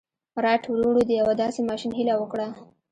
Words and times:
رایټ 0.43 0.63
وروڼو 0.69 1.01
د 1.07 1.11
یوه 1.21 1.33
داسې 1.41 1.59
ماشين 1.69 1.91
هیله 1.97 2.13
وکړه 2.17 2.47